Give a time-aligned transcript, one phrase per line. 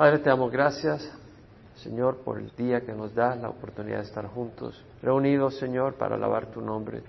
[0.00, 1.06] Padre, te damos gracias,
[1.74, 6.14] Señor, por el día que nos da la oportunidad de estar juntos, reunidos, Señor, para
[6.14, 7.02] alabar tu nombre.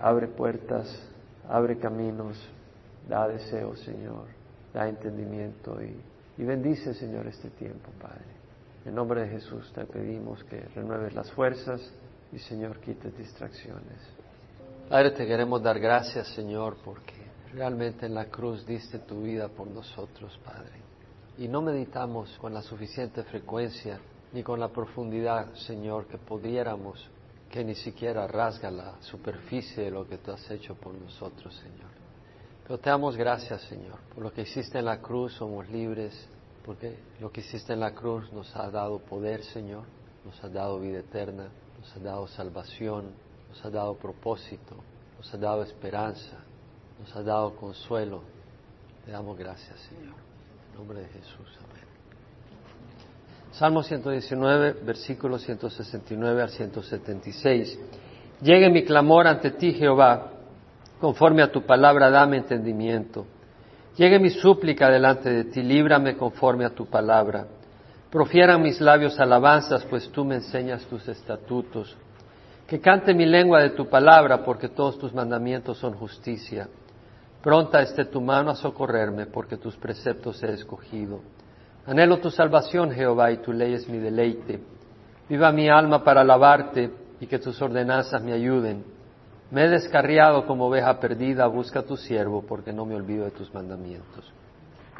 [0.00, 0.88] Abre puertas,
[1.46, 2.38] abre caminos,
[3.06, 4.28] da deseos, Señor,
[4.72, 6.00] da entendimiento y,
[6.38, 8.24] y bendice, Señor, este tiempo, Padre.
[8.86, 11.82] En nombre de Jesús te pedimos que renueves las fuerzas
[12.32, 14.00] y, Señor, quites distracciones.
[14.88, 17.12] Padre, te queremos dar gracias, Señor, porque
[17.52, 20.85] realmente en la cruz diste tu vida por nosotros, Padre
[21.38, 24.00] y no meditamos con la suficiente frecuencia
[24.32, 27.08] ni con la profundidad, Señor, que pudiéramos,
[27.50, 31.90] que ni siquiera rasga la superficie de lo que tú has hecho por nosotros, Señor.
[32.62, 36.28] Pero te damos gracias, Señor, por lo que hiciste en la cruz, somos libres,
[36.64, 39.84] porque lo que hiciste en la cruz nos ha dado poder, Señor,
[40.24, 43.10] nos ha dado vida eterna, nos ha dado salvación,
[43.48, 44.74] nos ha dado propósito,
[45.16, 46.38] nos ha dado esperanza,
[46.98, 48.22] nos ha dado consuelo.
[49.04, 50.35] Te damos gracias, Señor
[50.76, 51.58] nombre de Jesús.
[51.58, 51.84] Amén.
[53.52, 57.78] Salmo 119, versículos 169 al 176.
[58.42, 60.32] Llegue mi clamor ante ti, Jehová,
[61.00, 63.26] conforme a tu palabra, dame entendimiento.
[63.96, 67.46] Llegue mi súplica delante de ti, líbrame conforme a tu palabra.
[68.10, 71.96] Profieran mis labios alabanzas, pues tú me enseñas tus estatutos.
[72.66, 76.68] Que cante mi lengua de tu palabra, porque todos tus mandamientos son justicia.
[77.42, 81.20] Pronta esté tu mano a socorrerme, porque tus preceptos he escogido.
[81.86, 84.60] Anhelo tu salvación, Jehová, y tu ley es mi deleite.
[85.28, 88.84] Viva mi alma para alabarte y que tus ordenanzas me ayuden.
[89.50, 93.52] Me he descarriado como oveja perdida, busca tu siervo, porque no me olvido de tus
[93.54, 94.32] mandamientos.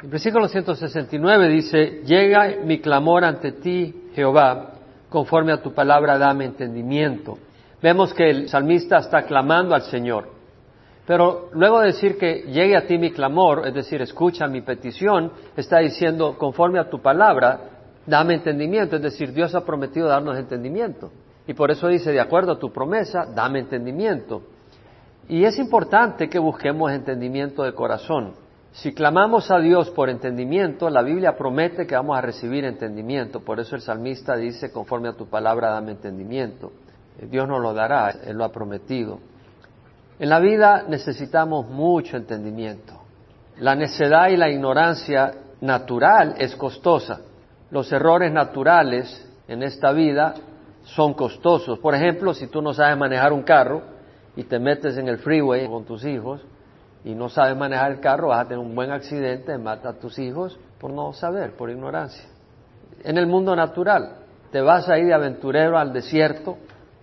[0.01, 4.73] En versículo 169 dice, llega mi clamor ante ti, Jehová,
[5.09, 7.37] conforme a tu palabra dame entendimiento.
[7.81, 10.36] Vemos que el salmista está clamando al Señor.
[11.07, 15.31] Pero luego de decir que llegue a ti mi clamor, es decir, escucha mi petición,
[15.55, 17.61] está diciendo, conforme a tu palabra,
[18.05, 18.97] dame entendimiento.
[18.97, 21.09] Es decir, Dios ha prometido darnos entendimiento.
[21.47, 24.41] Y por eso dice, de acuerdo a tu promesa, dame entendimiento.
[25.29, 28.33] Y es importante que busquemos entendimiento de corazón.
[28.73, 33.39] Si clamamos a Dios por entendimiento, la Biblia promete que vamos a recibir entendimiento.
[33.39, 36.73] Por eso el salmista dice, conforme a tu palabra, dame entendimiento.
[37.29, 39.19] Dios nos lo dará, Él lo ha prometido.
[40.19, 42.93] En la vida necesitamos mucho entendimiento.
[43.59, 47.21] La necedad y la ignorancia natural es costosa.
[47.69, 50.33] Los errores naturales en esta vida
[50.83, 51.77] son costosos.
[51.79, 53.81] Por ejemplo, si tú no sabes manejar un carro
[54.35, 56.41] y te metes en el freeway con tus hijos
[57.03, 60.17] y no sabes manejar el carro, vas a tener un buen accidente, mata a tus
[60.17, 62.25] hijos por no saber, por ignorancia.
[63.03, 64.15] En el mundo natural,
[64.51, 66.57] te vas a ir de aventurero al desierto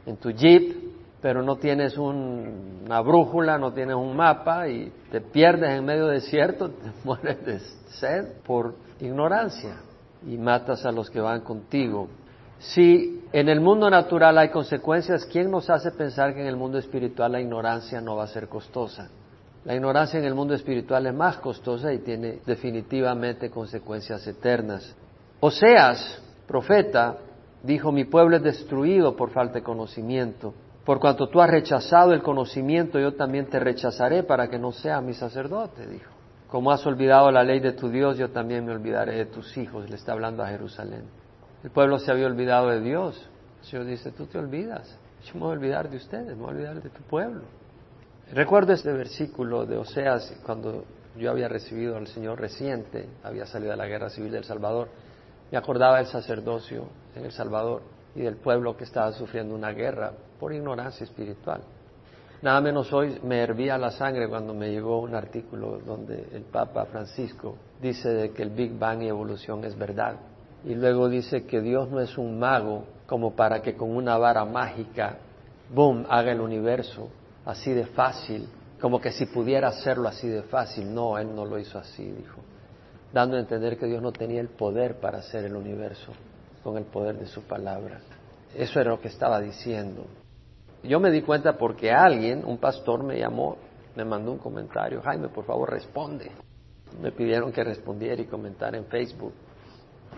[0.07, 0.84] en tu jeep
[1.25, 6.69] pero no tienes una brújula, no tienes un mapa y te pierdes en medio desierto,
[6.69, 7.61] te mueres de
[7.99, 9.77] sed por ignorancia
[10.27, 12.09] y matas a los que van contigo.
[12.59, 16.77] Si en el mundo natural hay consecuencias, ¿quién nos hace pensar que en el mundo
[16.77, 19.09] espiritual la ignorancia no va a ser costosa?
[19.65, 24.95] La ignorancia en el mundo espiritual es más costosa y tiene definitivamente consecuencias eternas.
[25.41, 27.17] Oseas, profeta,
[27.63, 30.53] dijo, mi pueblo es destruido por falta de conocimiento.
[30.85, 35.01] Por cuanto tú has rechazado el conocimiento, yo también te rechazaré para que no sea
[35.01, 36.11] mi sacerdote, dijo.
[36.49, 39.89] Como has olvidado la ley de tu Dios, yo también me olvidaré de tus hijos,
[39.89, 41.05] le está hablando a Jerusalén.
[41.65, 43.29] El pueblo se había olvidado de Dios.
[43.63, 44.99] El Señor dice, tú te olvidas.
[45.25, 47.43] Yo me voy a olvidar de ustedes, me voy a olvidar de tu pueblo.
[48.33, 50.85] Recuerdo este versículo de Oseas cuando
[51.17, 54.89] yo había recibido al Señor reciente, había salido de la guerra civil del Salvador.
[55.51, 57.83] Me acordaba del sacerdocio en El Salvador
[58.15, 61.63] y del pueblo que estaba sufriendo una guerra por ignorancia espiritual.
[62.43, 66.85] Nada menos hoy me hervía la sangre cuando me llegó un artículo donde el Papa
[66.85, 70.17] Francisco dice que el Big Bang y evolución es verdad.
[70.65, 74.45] Y luego dice que Dios no es un mago como para que con una vara
[74.45, 75.17] mágica,
[75.73, 77.09] boom, haga el universo
[77.47, 78.47] así de fácil,
[78.81, 80.93] como que si pudiera hacerlo así de fácil.
[80.93, 82.43] No, Él no lo hizo así, dijo,
[83.13, 86.13] dando a entender que Dios no tenía el poder para hacer el universo
[86.65, 88.01] con el poder de su palabra.
[88.57, 90.07] Eso era lo que estaba diciendo.
[90.83, 93.59] Yo me di cuenta porque alguien, un pastor, me llamó,
[93.95, 96.33] me mandó un comentario, Jaime, por favor responde.
[97.01, 99.35] Me pidieron que respondiera y comentara en Facebook.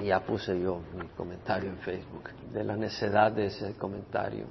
[0.01, 4.47] Y ya puse yo mi comentario en Facebook, de la necedad de ese comentario.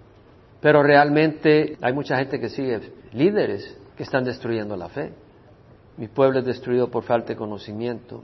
[0.59, 5.13] Pero realmente hay mucha gente que sigue, líderes que están destruyendo la fe.
[5.97, 8.23] Mi pueblo es destruido por falta de conocimiento.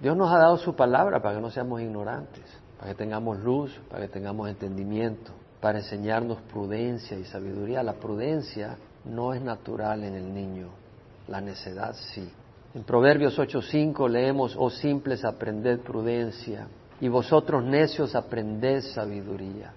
[0.00, 2.44] Dios nos ha dado su palabra para que no seamos ignorantes,
[2.78, 7.82] para que tengamos luz, para que tengamos entendimiento para enseñarnos prudencia y sabiduría.
[7.82, 10.68] La prudencia no es natural en el niño,
[11.28, 12.30] la necedad sí.
[12.74, 16.68] En Proverbios 8:5 leemos, oh simples, aprended prudencia,
[17.00, 19.72] y vosotros necios aprended sabiduría.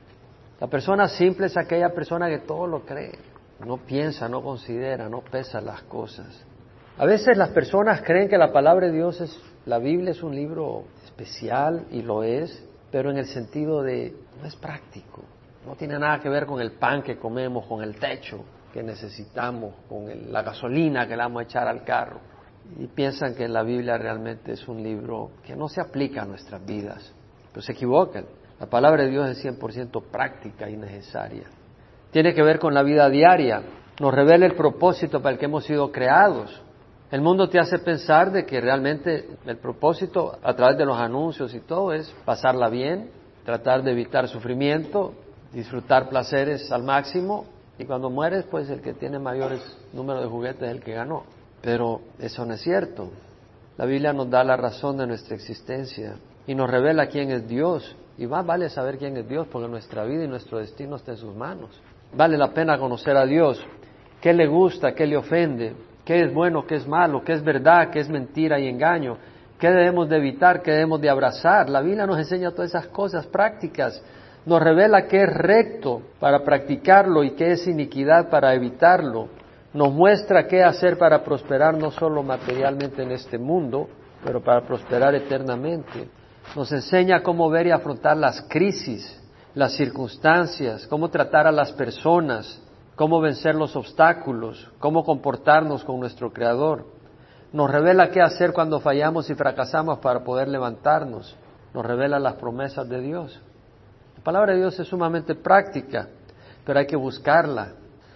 [0.60, 3.18] La persona simple es aquella persona que todo lo cree,
[3.66, 6.28] no piensa, no considera, no pesa las cosas.
[6.98, 10.36] A veces las personas creen que la palabra de Dios es, la Biblia es un
[10.36, 15.24] libro especial y lo es, pero en el sentido de no es práctico,
[15.66, 18.44] no tiene nada que ver con el pan que comemos, con el techo
[18.74, 22.20] que necesitamos, con la gasolina que le vamos a echar al carro.
[22.78, 26.64] Y piensan que la Biblia realmente es un libro que no se aplica a nuestras
[26.66, 27.14] vidas,
[27.52, 28.26] pero se equivocan.
[28.60, 31.46] La palabra de Dios es 100% práctica y necesaria.
[32.12, 33.64] Tiene que ver con la vida diaria,
[34.00, 36.62] nos revela el propósito para el que hemos sido creados.
[37.12, 41.56] El mundo te hace pensar de que realmente el propósito a través de los anuncios
[41.56, 43.10] y todo es pasarla bien,
[43.44, 45.14] tratar de evitar sufrimiento,
[45.52, 47.46] disfrutar placeres al máximo
[47.80, 49.60] y cuando mueres pues el que tiene mayores
[49.92, 51.24] números de juguetes es el que ganó.
[51.64, 53.10] Pero eso no es cierto.
[53.78, 56.16] La Biblia nos da la razón de nuestra existencia
[56.46, 57.96] y nos revela quién es Dios.
[58.20, 61.18] Y más vale saber quién es Dios porque nuestra vida y nuestro destino está en
[61.18, 61.72] sus manos.
[62.14, 63.60] Vale la pena conocer a Dios,
[64.22, 65.74] qué le gusta, qué le ofende,
[66.10, 69.20] qué es bueno, qué es malo, qué es verdad, qué es mentira y engaño,
[69.60, 71.70] qué debemos de evitar, qué debemos de abrazar.
[71.70, 74.02] La Biblia nos enseña todas esas cosas prácticas,
[74.44, 79.28] nos revela qué es recto para practicarlo y qué es iniquidad para evitarlo.
[79.72, 83.88] Nos muestra qué hacer para prosperar no solo materialmente en este mundo,
[84.26, 86.10] pero para prosperar eternamente.
[86.56, 89.16] Nos enseña cómo ver y afrontar las crisis,
[89.54, 92.60] las circunstancias, cómo tratar a las personas,
[93.00, 96.86] cómo vencer los obstáculos, cómo comportarnos con nuestro Creador.
[97.54, 101.34] Nos revela qué hacer cuando fallamos y fracasamos para poder levantarnos.
[101.74, 103.40] Nos revela las promesas de Dios.
[104.18, 106.10] La palabra de Dios es sumamente práctica,
[106.66, 107.72] pero hay que buscarla.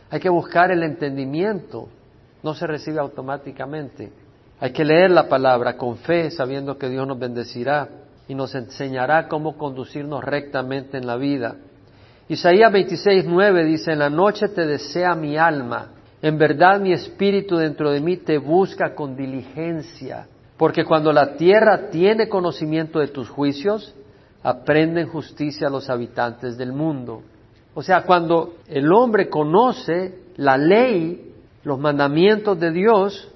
[0.10, 1.88] Hay que buscar el entendimiento.
[2.44, 4.12] No se recibe automáticamente.
[4.60, 7.88] Hay que leer la palabra con fe, sabiendo que Dios nos bendecirá
[8.28, 11.56] y nos enseñará cómo conducirnos rectamente en la vida.
[12.30, 15.90] Isaías 26, 9 dice, en la noche te desea mi alma,
[16.22, 20.28] en verdad mi espíritu dentro de mí te busca con diligencia,
[20.58, 23.94] porque cuando la tierra tiene conocimiento de tus juicios,
[24.42, 27.24] aprenden justicia los habitantes del mundo.
[27.74, 31.34] O sea, cuando el hombre conoce la ley,
[31.64, 33.30] los mandamientos de Dios,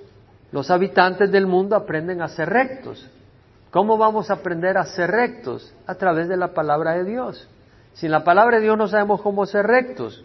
[0.51, 3.05] los habitantes del mundo aprenden a ser rectos.
[3.71, 5.73] ¿Cómo vamos a aprender a ser rectos?
[5.85, 7.47] A través de la palabra de Dios.
[7.97, 10.23] Sin la palabra de Dios no sabemos cómo ser rectos.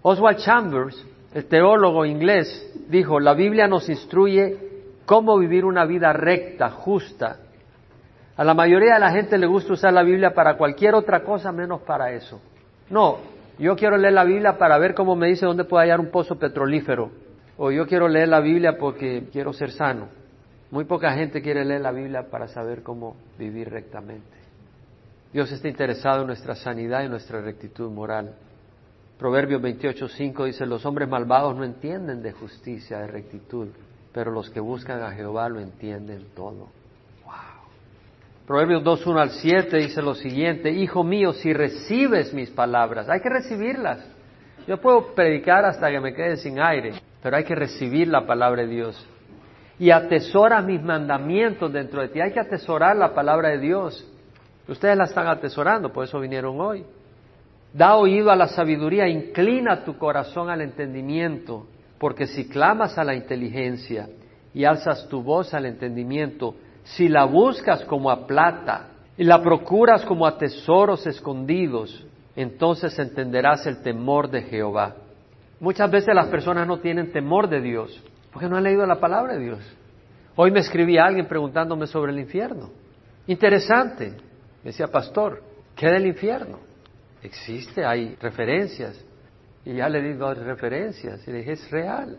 [0.00, 2.48] Oswald Chambers, el teólogo inglés,
[2.88, 4.56] dijo, la Biblia nos instruye
[5.04, 7.36] cómo vivir una vida recta, justa.
[8.38, 11.52] A la mayoría de la gente le gusta usar la Biblia para cualquier otra cosa
[11.52, 12.40] menos para eso.
[12.88, 13.18] No,
[13.58, 16.38] yo quiero leer la Biblia para ver cómo me dice dónde puedo hallar un pozo
[16.38, 17.10] petrolífero.
[17.58, 20.08] O yo quiero leer la Biblia porque quiero ser sano.
[20.70, 24.39] Muy poca gente quiere leer la Biblia para saber cómo vivir rectamente.
[25.32, 28.34] Dios está interesado en nuestra sanidad y nuestra rectitud moral.
[29.18, 33.68] Proverbios 28:5 dice, los hombres malvados no entienden de justicia, de rectitud,
[34.12, 36.68] pero los que buscan a Jehová lo entienden todo.
[37.24, 37.34] Wow.
[38.46, 43.28] Proverbios 2:1 al 7 dice lo siguiente, hijo mío, si recibes mis palabras, hay que
[43.28, 44.04] recibirlas.
[44.66, 48.62] Yo puedo predicar hasta que me quede sin aire, pero hay que recibir la palabra
[48.62, 49.06] de Dios.
[49.78, 52.20] Y atesora mis mandamientos dentro de ti.
[52.20, 54.06] Hay que atesorar la palabra de Dios.
[54.68, 56.84] Ustedes la están atesorando, por eso vinieron hoy.
[57.72, 61.66] Da oído a la sabiduría, inclina tu corazón al entendimiento,
[61.98, 64.08] porque si clamas a la inteligencia
[64.52, 70.04] y alzas tu voz al entendimiento, si la buscas como a plata y la procuras
[70.04, 74.96] como a tesoros escondidos, entonces entenderás el temor de Jehová.
[75.60, 78.02] Muchas veces las personas no tienen temor de Dios
[78.32, 79.76] porque no han leído la palabra de Dios.
[80.36, 82.70] Hoy me escribí a alguien preguntándome sobre el infierno.
[83.26, 84.14] Interesante.
[84.62, 85.42] Me decía, pastor,
[85.74, 86.58] ¿qué del infierno?
[87.22, 89.04] Existe, hay referencias.
[89.64, 92.18] Y ya le di dos referencias y le dije, es real.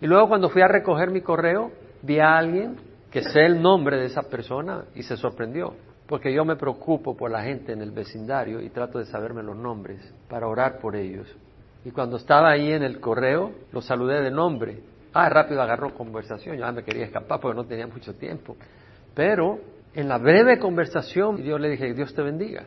[0.00, 1.72] Y luego cuando fui a recoger mi correo,
[2.02, 2.76] vi a alguien
[3.10, 5.74] que sé el nombre de esa persona y se sorprendió,
[6.06, 9.56] porque yo me preocupo por la gente en el vecindario y trato de saberme los
[9.56, 11.26] nombres para orar por ellos.
[11.84, 14.82] Y cuando estaba ahí en el correo, lo saludé de nombre.
[15.14, 18.56] Ah, rápido agarró conversación, yo me quería escapar porque no tenía mucho tiempo.
[19.14, 19.58] Pero
[19.98, 22.66] en la breve conversación, yo le dije, Dios te bendiga.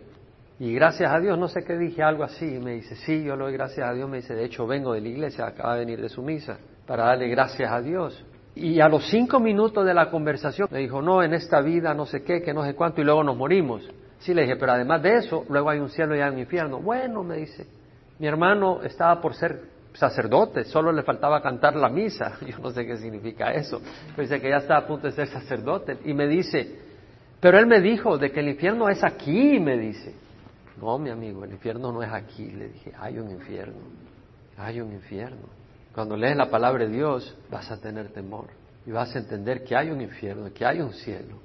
[0.59, 2.55] Y gracias a Dios, no sé qué dije, algo así.
[2.57, 4.09] Y me dice, sí, yo le doy gracias a Dios.
[4.09, 7.05] Me dice, de hecho, vengo de la iglesia, acaba de venir de su misa, para
[7.05, 8.21] darle gracias a Dios.
[8.53, 12.05] Y a los cinco minutos de la conversación me dijo, no, en esta vida no
[12.05, 13.89] sé qué, que no sé cuánto, y luego nos morimos.
[14.19, 16.81] Sí, le dije, pero además de eso, luego hay un cielo y hay un infierno.
[16.81, 17.65] Bueno, me dice,
[18.19, 19.57] mi hermano estaba por ser
[19.93, 22.39] sacerdote, solo le faltaba cantar la misa.
[22.45, 23.81] Yo no sé qué significa eso.
[24.17, 25.97] Pero dice que ya está a punto de ser sacerdote.
[26.03, 26.90] Y me dice,
[27.41, 30.13] pero él me dijo de que el infierno es aquí, me dice.
[30.79, 32.51] No, mi amigo, el infierno no es aquí.
[32.51, 33.81] Le dije, hay un infierno,
[34.57, 35.49] hay un infierno.
[35.93, 38.45] Cuando lees la palabra de Dios vas a tener temor
[38.85, 41.39] y vas a entender que hay un infierno, que hay un cielo.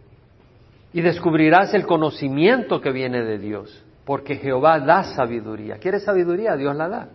[0.92, 5.78] Y descubrirás el conocimiento que viene de Dios, porque Jehová da sabiduría.
[5.78, 6.56] ¿Quieres sabiduría?
[6.56, 7.08] Dios la da.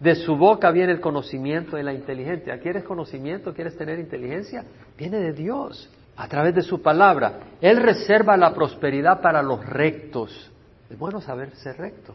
[0.00, 2.58] De su boca viene el conocimiento y la inteligencia.
[2.60, 3.52] ¿Quieres conocimiento?
[3.52, 4.64] ¿Quieres tener inteligencia?
[4.96, 7.38] Viene de Dios, a través de su palabra.
[7.60, 10.50] Él reserva la prosperidad para los rectos.
[10.90, 12.14] Es bueno saber ser recto.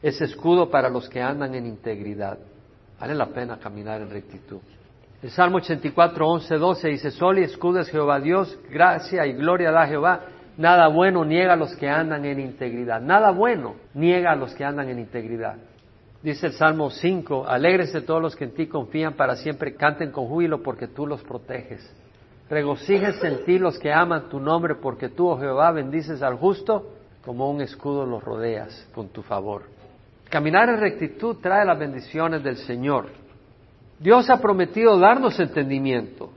[0.00, 2.38] Es escudo para los que andan en integridad.
[3.00, 4.60] Vale la pena caminar en rectitud.
[5.22, 9.72] El Salmo 84, 11, 12 dice, Sol y escudo es Jehová Dios, gracia y gloria
[9.72, 10.20] da Jehová.
[10.56, 13.00] Nada bueno niega a los que andan en integridad.
[13.00, 15.56] Nada bueno niega a los que andan en integridad.
[16.22, 20.28] Dice el Salmo 5, alégrese todos los que en ti confían para siempre, canten con
[20.28, 21.92] júbilo porque tú los proteges.
[22.48, 26.92] Regocíjense en ti los que aman tu nombre porque tú, oh Jehová, bendices al justo,
[27.24, 29.62] como un escudo los rodeas con tu favor.
[30.30, 33.08] Caminar en rectitud trae las bendiciones del Señor.
[33.98, 36.30] Dios ha prometido darnos entendimiento.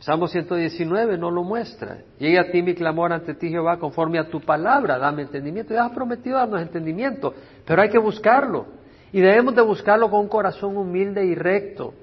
[0.00, 1.98] Salmo 119 no lo muestra.
[2.18, 5.72] Llegue a ti mi clamor ante ti, Jehová, conforme a tu palabra, dame entendimiento.
[5.72, 7.32] Dios ha prometido darnos entendimiento,
[7.64, 8.66] pero hay que buscarlo.
[9.12, 11.94] Y debemos de buscarlo con un corazón humilde y recto.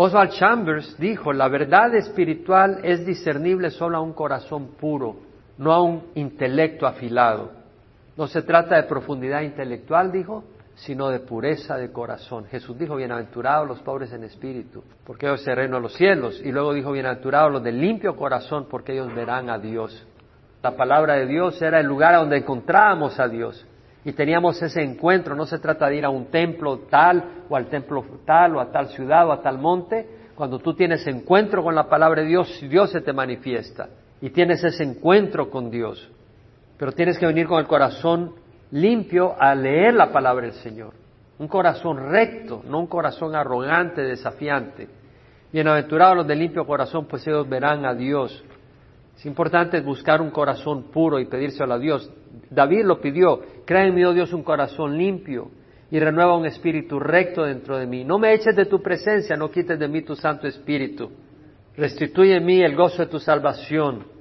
[0.00, 5.16] Oswald Chambers dijo, la verdad espiritual es discernible solo a un corazón puro,
[5.56, 7.50] no a un intelecto afilado.
[8.16, 10.44] No se trata de profundidad intelectual, dijo,
[10.76, 12.44] sino de pureza de corazón.
[12.44, 16.40] Jesús dijo, bienaventurados los pobres en espíritu, porque ellos se reino a los cielos.
[16.44, 20.06] Y luego dijo, bienaventurados los de limpio corazón, porque ellos verán a Dios.
[20.62, 23.66] La palabra de Dios era el lugar donde encontrábamos a Dios.
[24.08, 27.66] Y teníamos ese encuentro, no se trata de ir a un templo tal o al
[27.66, 30.30] templo tal o a tal ciudad o a tal monte.
[30.34, 33.90] Cuando tú tienes encuentro con la palabra de Dios, Dios se te manifiesta.
[34.22, 36.10] Y tienes ese encuentro con Dios.
[36.78, 38.32] Pero tienes que venir con el corazón
[38.70, 40.94] limpio a leer la palabra del Señor.
[41.38, 44.88] Un corazón recto, no un corazón arrogante, desafiante.
[45.52, 48.42] Bienaventurados los de limpio corazón, pues ellos verán a Dios.
[49.18, 52.10] Es importante buscar un corazón puro y pedírselo a Dios.
[52.48, 55.50] David lo pidió, crea en mí, oh Dios, un corazón limpio
[55.90, 58.04] y renueva un espíritu recto dentro de mí.
[58.04, 61.10] No me eches de tu presencia, no quites de mí tu Santo Espíritu.
[61.76, 64.18] Restituye en mí el gozo de tu salvación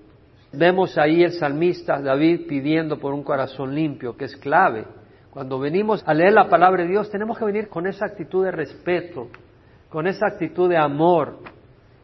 [0.53, 4.85] Vemos ahí el salmista David pidiendo por un corazón limpio, que es clave.
[5.29, 8.51] Cuando venimos a leer la palabra de Dios, tenemos que venir con esa actitud de
[8.51, 9.27] respeto,
[9.89, 11.39] con esa actitud de amor.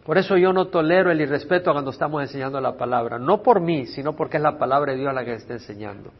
[0.06, 3.86] Por eso yo no tolero el irrespeto cuando estamos enseñando la palabra, no por mí,
[3.86, 6.12] sino porque es la palabra de Dios la que está enseñando.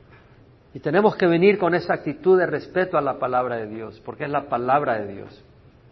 [0.74, 4.24] Y tenemos que venir con esa actitud de respeto a la palabra de Dios, porque
[4.24, 5.44] es la palabra de Dios.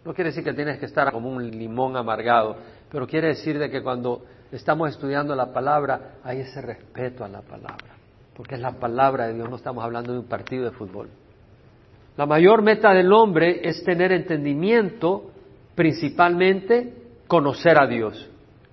[0.04, 2.56] No quiere decir que tienes que estar como un limón amargado,
[2.90, 7.42] pero quiere decir de que cuando estamos estudiando la palabra, hay ese respeto a la
[7.42, 7.94] palabra,
[8.34, 11.10] porque es la palabra de Dios, no estamos hablando de un partido de fútbol.
[12.16, 15.30] La mayor meta del hombre es tener entendimiento,
[15.74, 17.01] principalmente
[17.32, 18.28] conocer a Dios.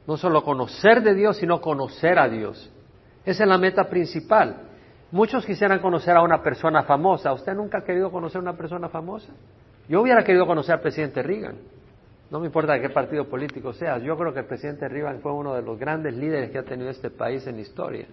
[0.05, 2.69] No solo conocer de Dios, sino conocer a Dios.
[3.23, 4.63] Esa es la meta principal.
[5.11, 7.31] Muchos quisieran conocer a una persona famosa.
[7.31, 9.31] ¿Usted nunca ha querido conocer a una persona famosa?
[9.87, 11.55] Yo hubiera querido conocer al presidente Reagan.
[12.29, 13.97] No me importa de qué partido político sea.
[13.99, 16.89] Yo creo que el presidente Reagan fue uno de los grandes líderes que ha tenido
[16.89, 18.07] este país en la historia.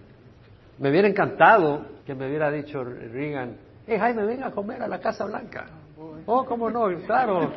[0.79, 4.99] Me hubiera encantado que me hubiera dicho Reagan, hey Jaime, venga a comer a la
[5.01, 5.65] Casa Blanca.
[6.25, 7.51] Oh, cómo no, claro.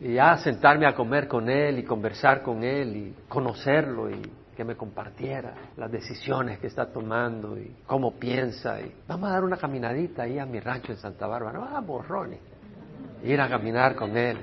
[0.00, 4.20] Y ya sentarme a comer con él y conversar con él y conocerlo y
[4.54, 8.80] que me compartiera las decisiones que está tomando y cómo piensa.
[8.80, 11.58] Y vamos a dar una caminadita ahí a mi rancho en Santa Bárbara.
[11.58, 12.38] Vamos, Ronnie.
[13.24, 14.38] Ir a caminar con él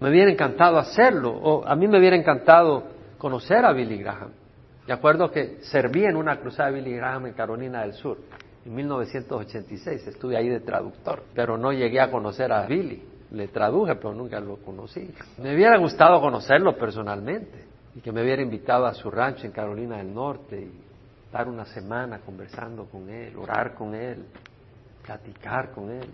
[0.00, 2.84] me hubiera encantado hacerlo, o a mí me hubiera encantado
[3.18, 4.30] conocer a Billy Graham.
[4.86, 8.18] De acuerdo que serví en una cruzada de Billy Graham en Carolina del Sur.
[8.64, 13.02] En 1986 estuve ahí de traductor, pero no llegué a conocer a Billy.
[13.30, 15.10] Le traduje, pero nunca lo conocí.
[15.38, 19.98] Me hubiera gustado conocerlo personalmente y que me hubiera invitado a su rancho en Carolina
[19.98, 24.24] del Norte y estar una semana conversando con él, orar con él,
[25.04, 26.08] platicar con él.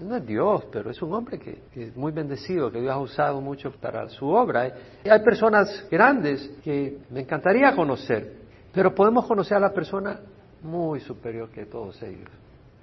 [0.00, 3.40] No es Dios, pero es un hombre que, es muy bendecido, que Dios ha usado
[3.40, 4.74] mucho para su obra.
[5.08, 8.34] Hay personas grandes que me encantaría conocer,
[8.74, 10.20] pero podemos conocer a la persona
[10.62, 12.28] muy superior que todos ellos,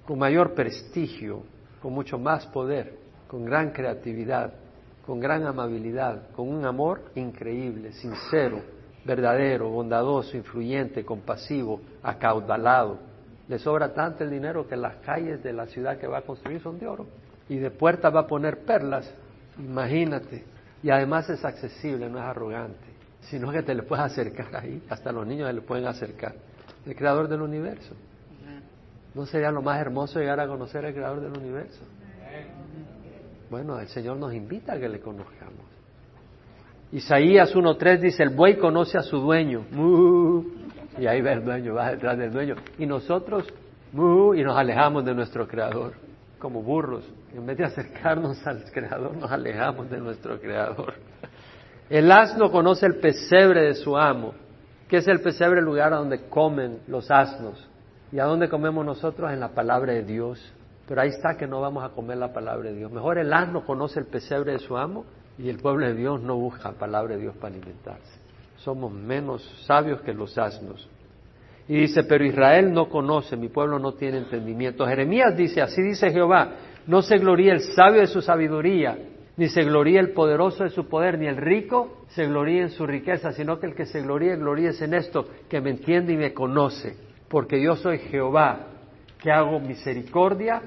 [0.07, 1.43] con mayor prestigio,
[1.83, 2.97] con mucho más poder,
[3.33, 4.53] con gran creatividad,
[5.03, 8.61] con gran amabilidad, con un amor increíble, sincero,
[9.03, 12.99] verdadero, bondadoso, influyente, compasivo, acaudalado
[13.47, 16.61] le sobra tanto el dinero que las calles de la ciudad que va a construir
[16.61, 17.07] son de oro.
[17.49, 19.11] Y de puertas va a poner perlas
[19.57, 20.43] Imagínate.
[20.83, 22.85] Y además es accesible, no es arrogante,
[23.21, 26.35] sino que te le puedes acercar ahí, hasta los niños se le pueden acercar.
[26.85, 27.95] El creador del universo.
[29.15, 31.81] ¿No sería lo más hermoso llegar a conocer al creador del universo?
[33.53, 35.61] Bueno, el Señor nos invita a que le conozcamos.
[36.91, 39.63] Isaías 1.3 dice, el buey conoce a su dueño.
[40.97, 42.55] Y ahí va el dueño, va detrás del dueño.
[42.79, 43.45] Y nosotros,
[43.93, 45.93] y nos alejamos de nuestro creador,
[46.39, 47.07] como burros.
[47.31, 50.95] En vez de acercarnos al creador, nos alejamos de nuestro creador.
[51.91, 54.33] El asno conoce el pesebre de su amo.
[54.87, 55.59] ¿Qué es el pesebre?
[55.59, 57.69] El lugar donde comen los asnos.
[58.11, 59.31] ¿Y a dónde comemos nosotros?
[59.31, 60.39] En la palabra de Dios.
[60.87, 62.91] Pero ahí está que no vamos a comer la palabra de Dios.
[62.91, 65.05] Mejor el asno conoce el pesebre de su amo
[65.37, 68.19] y el pueblo de Dios no busca la palabra de Dios para alimentarse.
[68.57, 70.89] Somos menos sabios que los asnos.
[71.67, 74.85] Y dice, pero Israel no conoce, mi pueblo no tiene entendimiento.
[74.85, 76.55] Jeremías dice, así dice Jehová,
[76.87, 78.97] no se gloríe el sabio de su sabiduría,
[79.37, 82.85] ni se gloríe el poderoso de su poder, ni el rico se gloríe en su
[82.85, 86.33] riqueza, sino que el que se gloríe, gloríe en esto, que me entiende y me
[86.33, 86.97] conoce,
[87.29, 88.72] porque yo soy Jehová,
[89.23, 90.61] que hago misericordia,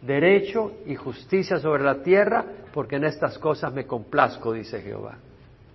[0.00, 5.18] derecho y justicia sobre la tierra, porque en estas cosas me complazco, dice Jehová.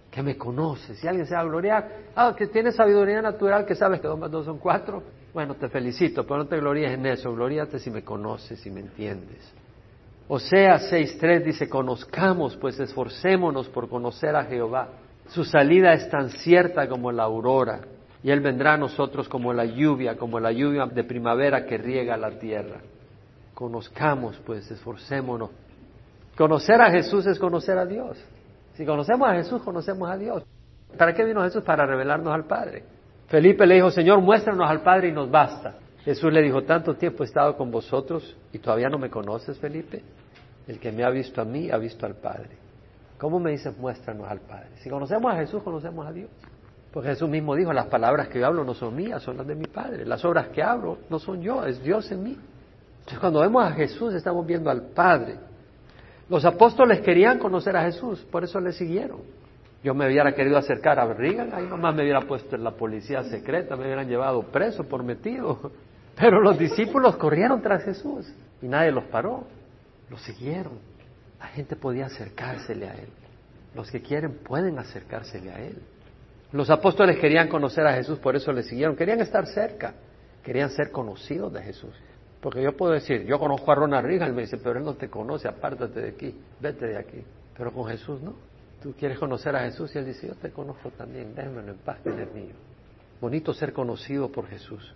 [0.09, 0.95] Que me conoce.
[0.95, 4.17] Si alguien se va a gloriar, ah, que tiene sabiduría natural, que sabes que dos
[4.17, 5.03] más dos son cuatro.
[5.31, 7.31] Bueno, te felicito, pero no te gloríes en eso.
[7.31, 9.53] Gloríate si me conoces, y me entiendes.
[10.27, 14.89] Osea 6.3 dice, conozcamos, pues esforcémonos por conocer a Jehová.
[15.27, 17.81] Su salida es tan cierta como la aurora,
[18.23, 22.15] y Él vendrá a nosotros como la lluvia, como la lluvia de primavera que riega
[22.15, 22.79] la tierra.
[23.53, 25.49] Conozcamos, pues esforcémonos.
[26.37, 28.17] Conocer a Jesús es conocer a Dios.
[28.75, 30.43] Si conocemos a Jesús, conocemos a Dios.
[30.97, 31.63] ¿Para qué vino Jesús?
[31.63, 32.83] Para revelarnos al Padre.
[33.27, 35.75] Felipe le dijo, Señor, muéstranos al Padre y nos basta.
[36.05, 40.01] Jesús le dijo, tanto tiempo he estado con vosotros y todavía no me conoces, Felipe.
[40.67, 42.57] El que me ha visto a mí ha visto al Padre.
[43.17, 44.69] ¿Cómo me dices, muéstranos al Padre?
[44.77, 46.29] Si conocemos a Jesús, conocemos a Dios.
[46.93, 49.55] Porque Jesús mismo dijo, las palabras que yo hablo no son mías, son las de
[49.55, 50.05] mi Padre.
[50.05, 52.37] Las obras que hablo no son yo, es Dios en mí.
[52.99, 55.37] Entonces cuando vemos a Jesús estamos viendo al Padre.
[56.29, 59.21] Los apóstoles querían conocer a Jesús, por eso le siguieron.
[59.83, 63.23] Yo me hubiera querido acercar a Reagan, ahí nomás me hubiera puesto en la policía
[63.23, 65.71] secreta, me hubieran llevado preso por metido.
[66.15, 69.45] Pero los discípulos corrieron tras Jesús y nadie los paró,
[70.11, 70.73] los siguieron.
[71.39, 73.09] La gente podía acercársele a Él.
[73.73, 75.81] Los que quieren pueden acercársele a Él.
[76.53, 78.95] Los apóstoles querían conocer a Jesús, por eso le siguieron.
[78.95, 79.95] Querían estar cerca,
[80.43, 81.95] querían ser conocidos de Jesús.
[82.39, 85.09] Porque yo puedo decir, yo conozco a Ronald Reagan, me dice, pero él no te
[85.09, 87.23] conoce, apártate de aquí, vete de aquí.
[87.57, 88.35] Pero con Jesús no.
[88.83, 91.97] Tú quieres conocer a Jesús y él dice, yo te conozco también, déjamelo en paz,
[92.03, 92.53] que él mío.
[93.19, 94.93] Bonito ser conocido por Jesús,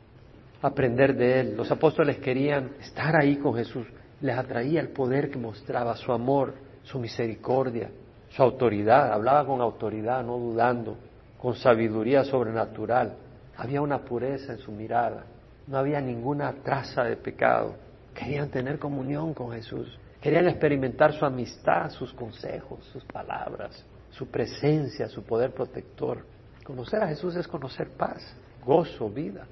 [0.61, 1.57] aprender de él.
[1.57, 3.87] Los apóstoles querían estar ahí con Jesús,
[4.21, 7.89] les atraía el poder que mostraba, su amor, su misericordia,
[8.29, 9.11] su autoridad.
[9.11, 10.97] Hablaba con autoridad, no dudando,
[11.39, 13.15] con sabiduría sobrenatural.
[13.57, 15.25] Había una pureza en su mirada
[15.67, 17.75] no había ninguna traza de pecado.
[18.13, 19.99] Querían tener comunión con Jesús.
[20.21, 26.25] Querían experimentar su amistad, sus consejos, sus palabras, su presencia, su poder protector.
[26.63, 29.45] Conocer a Jesús es conocer paz, gozo, vida.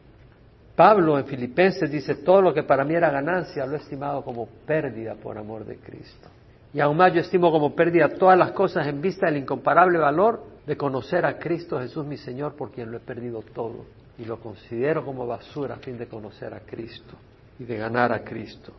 [0.76, 4.48] Pablo en Filipenses dice, todo lo que para mí era ganancia lo he estimado como
[4.66, 6.30] pérdida por amor de Cristo.
[6.74, 10.44] Y aún más yo estimo como pérdida todas las cosas en vista del incomparable valor
[10.66, 13.86] de conocer a Cristo Jesús mi Señor por quien lo he perdido todo
[14.18, 17.16] y lo considero como basura a fin de conocer a Cristo
[17.60, 18.74] y de ganar a Cristo.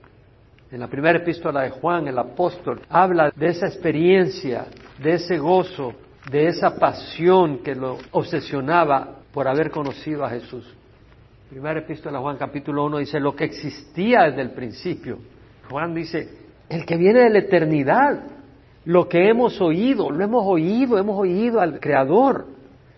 [0.71, 4.67] En la primera epístola de Juan, el apóstol habla de esa experiencia,
[5.01, 5.95] de ese gozo,
[6.31, 10.75] de esa pasión que lo obsesionaba por haber conocido a Jesús.
[11.49, 15.19] Primera epístola de Juan capítulo 1 dice lo que existía desde el principio.
[15.71, 16.29] Juan dice,
[16.69, 18.25] el que viene de la eternidad,
[18.87, 22.47] lo que hemos oído, lo hemos oído, hemos oído al Creador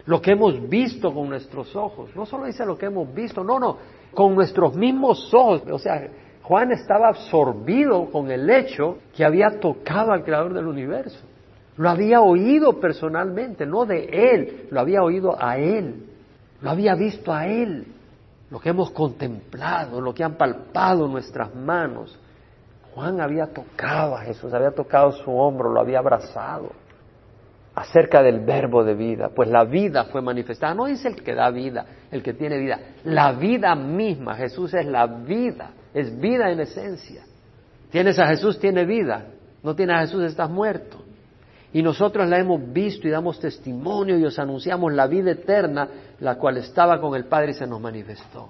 [0.04, 2.10] lo que hemos visto con nuestros ojos.
[2.14, 3.76] No solo dice lo que hemos visto, no, no,
[4.12, 5.62] con nuestros mismos ojos.
[5.70, 6.08] O sea,
[6.42, 11.20] Juan estaba absorbido con el hecho que había tocado al Creador del universo.
[11.78, 16.06] Lo había oído personalmente, no de Él, lo había oído a Él,
[16.60, 17.86] lo había visto a Él,
[18.50, 22.18] lo que hemos contemplado, lo que han palpado nuestras manos.
[22.98, 26.72] Juan había tocado a Jesús, había tocado su hombro, lo había abrazado
[27.72, 30.74] acerca del verbo de vida, pues la vida fue manifestada.
[30.74, 34.34] No dice el que da vida, el que tiene vida, la vida misma.
[34.34, 37.22] Jesús es la vida, es vida en esencia.
[37.92, 39.26] Tienes a Jesús, tiene vida.
[39.62, 40.98] No tienes a Jesús, estás muerto.
[41.72, 46.34] Y nosotros la hemos visto y damos testimonio y os anunciamos la vida eterna, la
[46.34, 48.48] cual estaba con el Padre y se nos manifestó.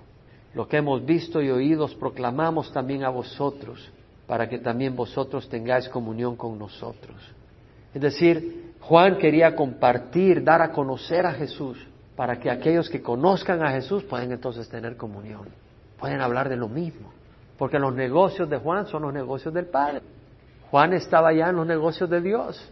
[0.55, 3.93] Lo que hemos visto y oído os proclamamos también a vosotros,
[4.29, 7.17] para que también vosotros tengáis comunión con nosotros.
[7.95, 11.79] Es decir, Juan quería compartir, dar a conocer a Jesús,
[12.15, 15.49] para que aquellos que conozcan a Jesús puedan entonces tener comunión,
[15.99, 17.11] pueden hablar de lo mismo,
[17.57, 20.03] porque los negocios de Juan son los negocios del Padre.
[20.71, 22.71] Juan estaba ya en los negocios de Dios.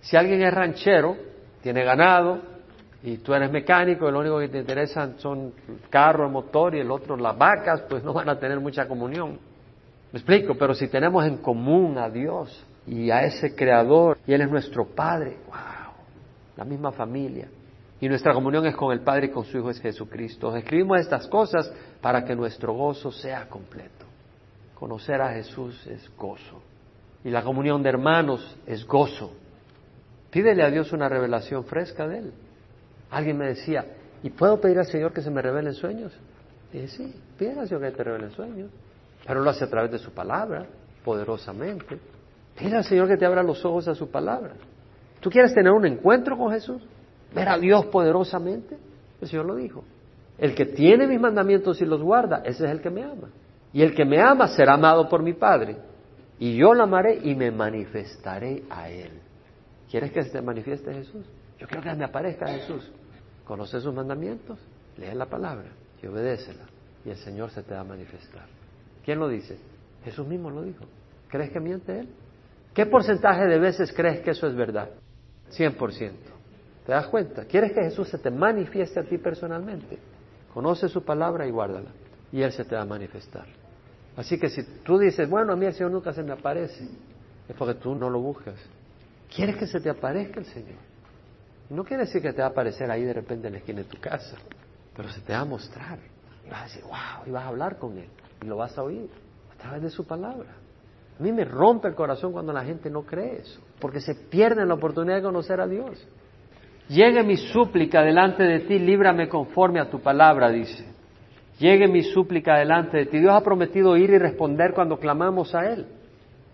[0.00, 1.16] Si alguien es ranchero,
[1.62, 2.40] tiene ganado,
[3.04, 5.52] y tú eres mecánico y lo único que te interesan son
[5.88, 9.38] carro, motor y el otro las vacas, pues no van a tener mucha comunión.
[10.16, 14.40] Me explico, pero si tenemos en común a Dios y a ese Creador, y Él
[14.40, 15.92] es nuestro Padre, wow,
[16.56, 17.48] la misma familia.
[18.00, 20.56] Y nuestra comunión es con el Padre y con su Hijo es Jesucristo.
[20.56, 24.06] Escribimos estas cosas para que nuestro gozo sea completo.
[24.74, 26.62] Conocer a Jesús es gozo.
[27.22, 29.34] Y la comunión de hermanos es gozo.
[30.30, 32.32] Pídele a Dios una revelación fresca de Él.
[33.10, 33.84] Alguien me decía,
[34.22, 36.18] ¿y puedo pedir al Señor que se me revelen sueños?
[36.72, 38.70] dije, sí, pídele al Señor que te revelen sueños.
[39.26, 40.66] Pero lo hace a través de su palabra,
[41.04, 41.98] poderosamente.
[42.56, 44.54] Pídele al Señor que te abra los ojos a su palabra.
[45.20, 46.82] ¿Tú quieres tener un encuentro con Jesús?
[47.34, 48.78] ¿Ver a Dios poderosamente?
[49.20, 49.84] El Señor lo dijo.
[50.38, 53.28] El que tiene mis mandamientos y los guarda, ese es el que me ama.
[53.72, 55.76] Y el que me ama será amado por mi Padre.
[56.38, 59.10] Y yo lo amaré y me manifestaré a Él.
[59.90, 61.24] ¿Quieres que se te manifieste Jesús?
[61.58, 62.90] Yo quiero que me aparezca Jesús.
[63.44, 64.58] Conoce sus mandamientos,
[64.98, 65.68] lee la palabra
[66.02, 66.64] y obedécela.
[67.04, 68.55] Y el Señor se te va a manifestar.
[69.06, 69.56] ¿Quién lo dice?
[70.04, 70.84] Jesús mismo lo dijo.
[71.28, 72.08] ¿Crees que miente Él?
[72.74, 74.90] ¿Qué porcentaje de veces crees que eso es verdad?
[75.52, 76.12] 100%.
[76.84, 77.44] ¿Te das cuenta?
[77.44, 79.96] ¿Quieres que Jesús se te manifieste a ti personalmente?
[80.52, 81.90] Conoce su palabra y guárdala.
[82.32, 83.46] Y Él se te va a manifestar.
[84.16, 86.88] Así que si tú dices, bueno, a mí el Señor nunca se me aparece,
[87.48, 88.56] es porque tú no lo buscas.
[89.32, 90.78] ¿Quieres que se te aparezca el Señor?
[91.70, 93.88] No quiere decir que te va a aparecer ahí de repente en la esquina de
[93.88, 94.36] tu casa,
[94.96, 96.00] pero se te va a mostrar.
[96.44, 98.08] Y vas a decir, wow, y vas a hablar con Él.
[98.42, 99.08] Y lo vas a oír
[99.52, 100.50] a través de su palabra.
[101.18, 104.68] A mí me rompe el corazón cuando la gente no cree eso, porque se pierden
[104.68, 106.06] la oportunidad de conocer a Dios.
[106.88, 110.84] Llegue mi súplica delante de ti, líbrame conforme a tu palabra, dice.
[111.58, 113.18] Llegue mi súplica delante de ti.
[113.18, 115.86] Dios ha prometido ir y responder cuando clamamos a Él.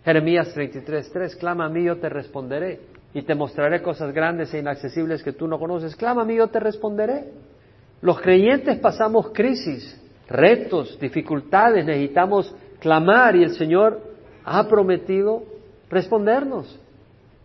[0.04, 2.80] Jeremías 33.3, clama a mí, yo te responderé
[3.14, 5.96] y te mostraré cosas grandes e inaccesibles que tú no conoces.
[5.96, 7.24] Clama a mí, yo te responderé.
[8.00, 10.00] Los creyentes pasamos crisis,
[10.32, 14.00] retos, dificultades, necesitamos clamar y el Señor
[14.44, 15.44] ha prometido
[15.88, 16.78] respondernos.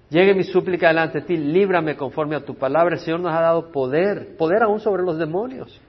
[0.10, 2.96] Llegue mi súplica delante de ti, líbrame conforme a tu palabra.
[2.96, 5.80] El Señor nos ha dado poder, poder aún sobre los demonios.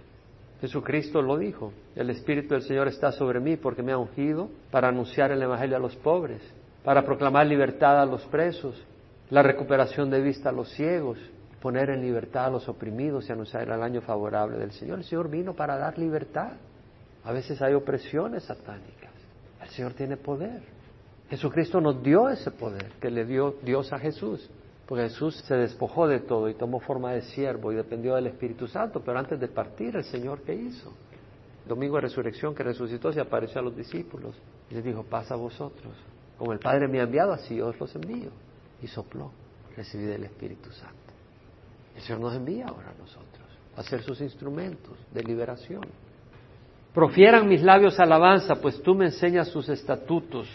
[0.60, 4.88] Jesucristo lo dijo, el Espíritu del Señor está sobre mí porque me ha ungido para
[4.88, 6.42] anunciar el Evangelio a los pobres,
[6.84, 8.82] para proclamar libertad a los presos,
[9.30, 11.18] la recuperación de vista a los ciegos,
[11.60, 14.98] poner en libertad a los oprimidos y anunciar el año favorable del Señor.
[14.98, 16.52] El Señor vino para dar libertad.
[17.28, 19.12] A veces hay opresiones satánicas.
[19.60, 20.62] El Señor tiene poder.
[21.28, 24.48] Jesucristo nos dio ese poder que le dio Dios a Jesús.
[24.86, 28.66] Porque Jesús se despojó de todo y tomó forma de siervo y dependió del Espíritu
[28.66, 29.02] Santo.
[29.04, 30.90] Pero antes de partir, el Señor, ¿qué hizo?
[31.66, 34.34] domingo de resurrección que resucitó se apareció a los discípulos
[34.70, 35.92] y les dijo, pasa a vosotros.
[36.38, 38.30] Como el Padre me ha enviado, así os los envío
[38.80, 39.30] y sopló,
[39.76, 41.12] recibí del Espíritu Santo.
[41.94, 46.07] El Señor nos envía ahora a nosotros a ser sus instrumentos de liberación.
[46.98, 50.48] Profieran mis labios alabanza, pues tú me enseñas sus estatutos.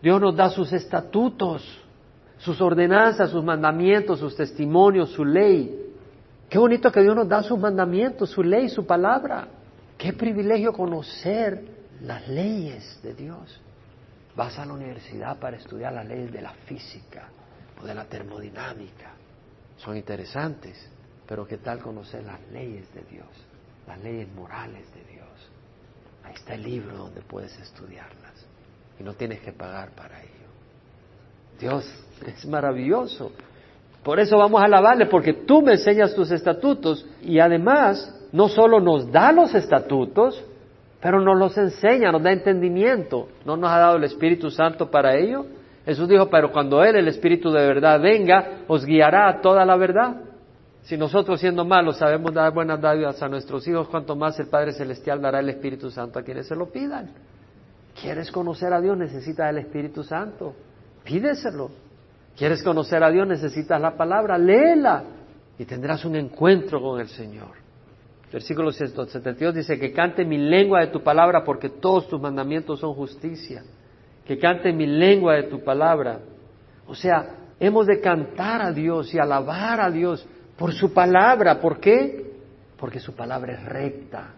[0.00, 1.66] Dios nos da sus estatutos,
[2.38, 5.92] sus ordenanzas, sus mandamientos, sus testimonios, su ley.
[6.48, 9.48] Qué bonito que Dios nos da sus mandamientos, su ley, su palabra.
[9.98, 11.64] Qué privilegio conocer
[12.02, 13.60] las leyes de Dios.
[14.36, 17.28] Vas a la universidad para estudiar las leyes de la física,
[17.84, 19.14] de la termodinámica.
[19.78, 20.78] Son interesantes,
[21.26, 23.26] pero ¿qué tal conocer las leyes de Dios?
[23.88, 25.11] Las leyes morales de Dios.
[26.34, 28.46] Está el libro donde puedes estudiarlas
[28.98, 30.30] y no tienes que pagar para ello.
[31.58, 31.84] Dios
[32.26, 33.32] es maravilloso.
[34.02, 38.80] Por eso vamos a alabarle, porque tú me enseñas tus estatutos y además no solo
[38.80, 40.42] nos da los estatutos,
[41.00, 43.28] pero nos los enseña, nos da entendimiento.
[43.44, 45.46] ¿No nos ha dado el Espíritu Santo para ello?
[45.84, 49.76] Jesús dijo, pero cuando Él, el Espíritu de verdad, venga, os guiará a toda la
[49.76, 50.16] verdad.
[50.82, 54.72] Si nosotros siendo malos sabemos dar buenas dádivas a nuestros hijos, cuanto más el Padre
[54.72, 57.10] Celestial dará el Espíritu Santo a quienes se lo pidan.
[58.00, 58.96] ¿Quieres conocer a Dios?
[58.96, 60.54] Necesitas el Espíritu Santo.
[61.04, 61.70] Pídeselo.
[62.36, 63.26] ¿Quieres conocer a Dios?
[63.28, 64.38] Necesitas la palabra.
[64.38, 65.04] Léela
[65.58, 67.62] y tendrás un encuentro con el Señor.
[68.32, 72.94] Versículo 172 dice que cante mi lengua de tu palabra porque todos tus mandamientos son
[72.94, 73.62] justicia
[74.24, 76.20] que cante mi lengua de tu palabra.
[76.86, 80.26] O sea, hemos de cantar a Dios y alabar a Dios
[80.62, 81.58] por su palabra.
[81.58, 82.24] ¿Por qué?
[82.78, 84.28] Porque su palabra es recta.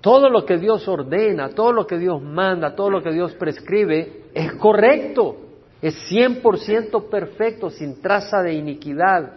[0.00, 4.22] Todo lo que Dios ordena, todo lo que Dios manda, todo lo que Dios prescribe
[4.32, 5.36] es correcto.
[5.82, 9.30] Es cien por ciento perfecto, sin traza de iniquidad,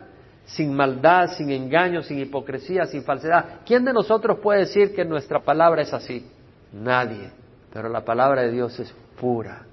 [0.45, 3.60] sin maldad, sin engaño, sin hipocresía, sin falsedad.
[3.65, 6.25] ¿Quién de nosotros puede decir que nuestra palabra es así?
[6.71, 7.30] Nadie.
[7.73, 9.63] Pero la palabra de Dios es pura,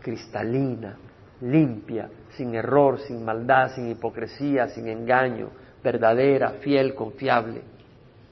[0.00, 0.96] cristalina,
[1.40, 5.48] limpia, sin error, sin maldad, sin hipocresía, sin engaño,
[5.82, 7.62] verdadera, fiel, confiable.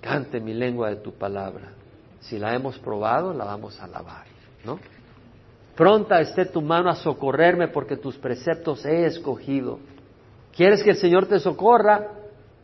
[0.01, 1.73] Cante mi lengua de tu palabra.
[2.21, 4.25] Si la hemos probado, la vamos a alabar,
[4.65, 4.79] ¿no?
[5.77, 9.79] Pronta esté tu mano a socorrerme porque tus preceptos he escogido.
[10.57, 12.13] ¿Quieres que el Señor te socorra,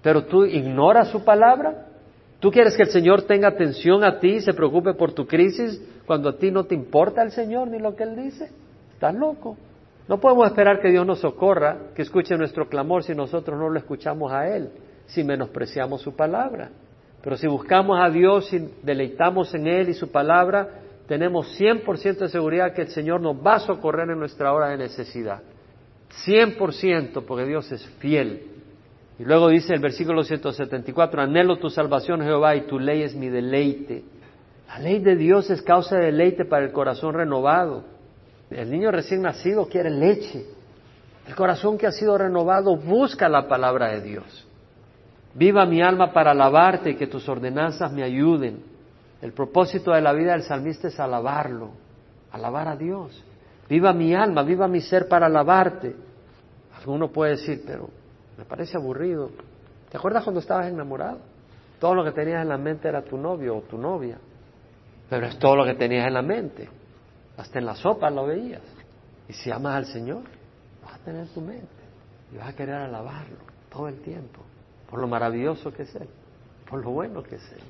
[0.02, 1.88] pero tú ignoras su palabra?
[2.40, 5.80] ¿Tú quieres que el Señor tenga atención a ti y se preocupe por tu crisis
[6.06, 8.50] cuando a ti no te importa el Señor ni lo que Él dice?
[8.94, 9.56] Estás loco.
[10.08, 13.78] No podemos esperar que Dios nos socorra, que escuche nuestro clamor si nosotros no lo
[13.78, 14.70] escuchamos a Él,
[15.06, 16.70] si menospreciamos su palabra.
[17.22, 20.68] Pero si buscamos a Dios y deleitamos en Él y su palabra,
[21.06, 24.78] tenemos 100% de seguridad que el Señor nos va a socorrer en nuestra hora de
[24.78, 25.40] necesidad.
[26.26, 28.42] 100% porque Dios es fiel.
[29.18, 33.28] Y luego dice el versículo 174, anhelo tu salvación Jehová y tu ley es mi
[33.28, 34.02] deleite.
[34.66, 37.84] La ley de Dios es causa de deleite para el corazón renovado.
[38.54, 40.46] El niño recién nacido quiere leche.
[41.26, 44.46] El corazón que ha sido renovado busca la palabra de Dios.
[45.34, 48.62] Viva mi alma para alabarte y que tus ordenanzas me ayuden.
[49.20, 51.70] El propósito de la vida del salmista es alabarlo,
[52.32, 53.24] alabar a Dios.
[53.68, 55.94] Viva mi alma, viva mi ser para alabarte.
[56.76, 57.88] Alguno puede decir, pero
[58.36, 59.30] me parece aburrido.
[59.90, 61.18] ¿Te acuerdas cuando estabas enamorado?
[61.78, 64.18] Todo lo que tenías en la mente era tu novio o tu novia.
[65.08, 66.68] Pero es todo lo que tenías en la mente.
[67.36, 68.62] Hasta en la sopa lo veías.
[69.28, 70.22] Y si amas al Señor,
[70.84, 71.66] vas a tener tu mente.
[72.32, 73.38] Y vas a querer alabarlo
[73.70, 74.42] todo el tiempo.
[74.88, 76.08] Por lo maravilloso que es Él.
[76.68, 77.62] Por lo bueno que es Él.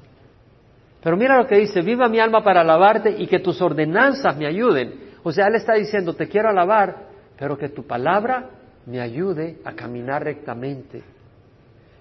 [1.02, 4.46] Pero mira lo que dice, viva mi alma para alabarte y que tus ordenanzas me
[4.46, 5.12] ayuden.
[5.22, 8.50] O sea, Él está diciendo, te quiero alabar, pero que tu palabra
[8.86, 11.02] me ayude a caminar rectamente.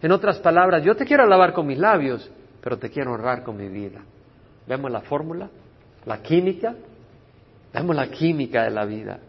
[0.01, 2.29] En otras palabras, yo te quiero alabar con mis labios,
[2.61, 4.01] pero te quiero honrar con mi vida.
[4.67, 5.49] ¿Vemos la fórmula?
[6.05, 6.75] La química.
[7.73, 9.19] Vemos la química de la vida.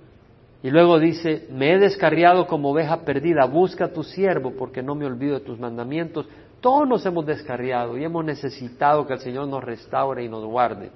[0.63, 4.95] Y luego dice, me he descarriado como oveja perdida, busca a tu siervo porque no
[4.95, 6.27] me olvido de tus mandamientos.
[6.61, 10.91] Todos nos hemos descarriado y hemos necesitado que el Señor nos restaure y nos guarde.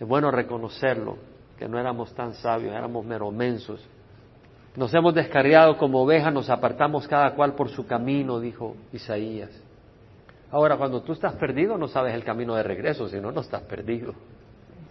[0.00, 1.18] Es bueno reconocerlo,
[1.58, 3.86] que no éramos tan sabios, éramos meromensos.
[4.76, 9.50] Nos hemos descarriado como ovejas, nos apartamos cada cual por su camino, dijo Isaías.
[10.50, 13.62] Ahora, cuando tú estás perdido, no sabes el camino de regreso, si no, no estás
[13.62, 14.14] perdido.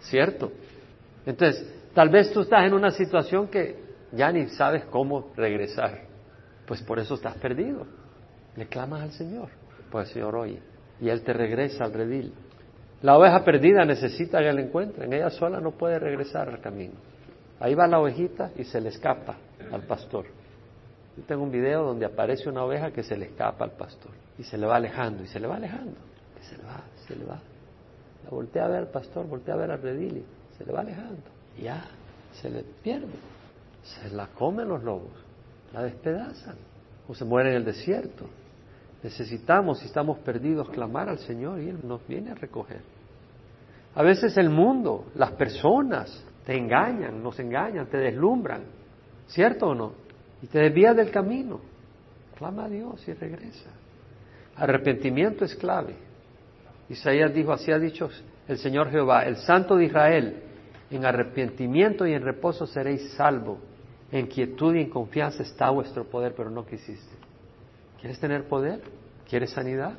[0.00, 0.52] ¿Cierto?
[1.26, 6.02] Entonces, tal vez tú estás en una situación que ya ni sabes cómo regresar.
[6.66, 7.86] Pues por eso estás perdido.
[8.56, 9.48] Le clamas al Señor,
[9.90, 10.62] pues el Señor oye.
[11.00, 12.32] Y Él te regresa al redil.
[13.02, 15.12] La oveja perdida necesita que la encuentren.
[15.12, 16.94] Ella sola no puede regresar al camino.
[17.60, 19.36] Ahí va la ovejita y se le escapa
[19.72, 20.26] al pastor.
[21.16, 24.42] Yo tengo un video donde aparece una oveja que se le escapa al pastor y
[24.42, 25.96] se le va alejando y se le va alejando.
[26.40, 27.40] Y se le va, se le va.
[28.24, 30.80] La voltea a ver al pastor, voltea a ver al redil y se le va
[30.80, 31.33] alejando.
[31.60, 31.84] Ya,
[32.40, 33.12] se le pierde.
[33.82, 35.12] Se la comen los lobos,
[35.72, 36.56] la despedazan
[37.06, 38.24] o se muere en el desierto.
[39.02, 42.80] Necesitamos, si estamos perdidos, clamar al Señor y Él nos viene a recoger.
[43.94, 48.62] A veces el mundo, las personas te engañan, nos engañan, te deslumbran,
[49.26, 49.92] ¿cierto o no?
[50.42, 51.60] Y te desvías del camino.
[52.38, 53.70] Clama a Dios y regresa.
[54.56, 55.94] Arrepentimiento es clave.
[56.88, 58.08] Isaías dijo, así ha dicho
[58.48, 60.42] el Señor Jehová, el Santo de Israel,
[60.90, 63.58] en arrepentimiento y en reposo seréis salvos.
[64.12, 67.16] En quietud y en confianza está vuestro poder, pero no quisiste.
[68.00, 68.80] ¿Quieres tener poder?
[69.28, 69.94] ¿Quieres sanidad?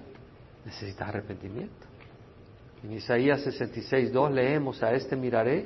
[0.63, 1.85] Necesitas arrepentimiento.
[2.83, 5.65] En Isaías 66, 2 leemos, a este miraré,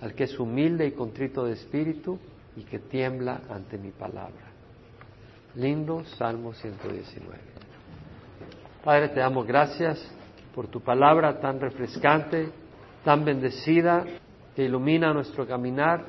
[0.00, 2.18] al que es humilde y contrito de espíritu
[2.56, 4.50] y que tiembla ante mi palabra.
[5.54, 7.38] Lindo Salmo 119.
[8.84, 10.00] Padre, te damos gracias
[10.54, 12.50] por tu palabra tan refrescante,
[13.04, 14.04] tan bendecida,
[14.54, 16.04] que ilumina nuestro caminar,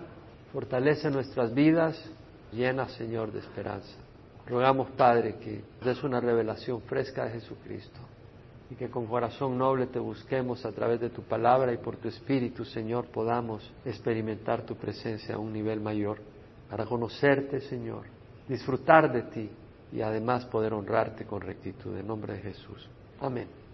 [0.51, 1.97] fortalece nuestras vidas,
[2.51, 3.97] llena, Señor, de esperanza.
[4.47, 7.99] Rogamos, Padre, que des una revelación fresca de Jesucristo
[8.69, 12.07] y que con corazón noble te busquemos a través de tu palabra y por tu
[12.07, 16.19] Espíritu, Señor, podamos experimentar tu presencia a un nivel mayor
[16.69, 18.05] para conocerte, Señor,
[18.47, 19.49] disfrutar de ti
[19.91, 21.97] y además poder honrarte con rectitud.
[21.97, 22.89] En nombre de Jesús.
[23.19, 23.60] Amén.